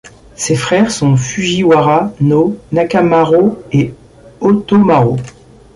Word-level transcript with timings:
Ses 0.35 0.55
frères 0.55 0.89
sont 0.89 1.15
Fujiwara 1.15 2.11
no 2.21 2.57
Nakamaro 2.71 3.61
et 3.71 3.93
Otomaro. 4.39 5.17